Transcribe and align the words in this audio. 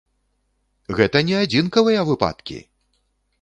Гэта 0.99 1.21
не 1.27 1.35
адзінкавыя 1.41 2.01
выпадкі! 2.09 2.59